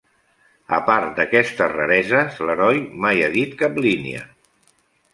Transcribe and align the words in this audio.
A 0.77 0.79
part 0.87 1.11
d'aquestes 1.19 1.71
rareses, 1.75 2.41
l'heroi 2.49 2.83
mai 3.07 3.25
ha 3.27 3.31
dit 3.39 3.57
cap 3.65 3.81
línia. 3.89 4.29